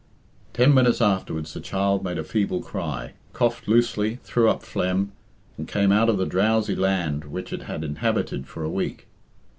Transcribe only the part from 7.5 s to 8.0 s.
it had